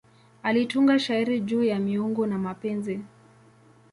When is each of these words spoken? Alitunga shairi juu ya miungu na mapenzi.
Alitunga 0.43 0.99
shairi 0.99 1.39
juu 1.39 1.63
ya 1.63 1.79
miungu 1.79 2.25
na 2.25 2.37
mapenzi. 2.39 2.99